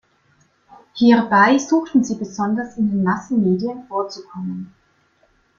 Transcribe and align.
Hierbei 0.95 1.59
suchten 1.59 2.03
sie 2.03 2.15
besonders, 2.15 2.75
in 2.75 2.89
den 2.89 3.03
Massenmedien 3.03 3.85
vorzukommen. 3.87 4.73